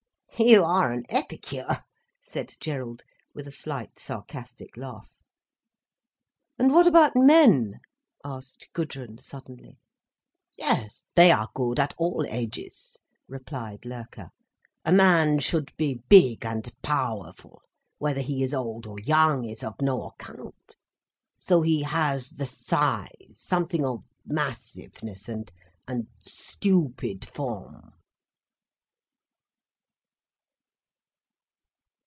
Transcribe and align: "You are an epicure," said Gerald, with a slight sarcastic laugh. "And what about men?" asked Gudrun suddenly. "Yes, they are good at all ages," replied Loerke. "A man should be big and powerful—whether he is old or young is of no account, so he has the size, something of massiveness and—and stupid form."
"You 0.43 0.63
are 0.63 0.91
an 0.91 1.03
epicure," 1.07 1.83
said 2.19 2.55
Gerald, 2.59 3.03
with 3.35 3.45
a 3.45 3.51
slight 3.51 3.99
sarcastic 3.99 4.75
laugh. 4.75 5.13
"And 6.57 6.71
what 6.71 6.87
about 6.87 7.11
men?" 7.15 7.79
asked 8.25 8.67
Gudrun 8.73 9.19
suddenly. 9.19 9.77
"Yes, 10.57 11.03
they 11.13 11.29
are 11.31 11.49
good 11.53 11.79
at 11.79 11.93
all 11.95 12.25
ages," 12.27 12.97
replied 13.27 13.85
Loerke. 13.85 14.31
"A 14.83 14.91
man 14.91 15.37
should 15.37 15.77
be 15.77 16.01
big 16.09 16.43
and 16.43 16.73
powerful—whether 16.81 18.21
he 18.21 18.41
is 18.41 18.55
old 18.55 18.87
or 18.87 18.97
young 19.01 19.45
is 19.45 19.63
of 19.63 19.79
no 19.79 20.05
account, 20.07 20.75
so 21.37 21.61
he 21.61 21.83
has 21.83 22.31
the 22.31 22.47
size, 22.47 23.13
something 23.35 23.85
of 23.85 24.03
massiveness 24.25 25.29
and—and 25.29 26.07
stupid 26.19 27.25
form." 27.31 27.91